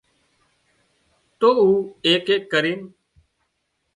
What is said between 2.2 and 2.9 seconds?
ايڪ ڪرينَ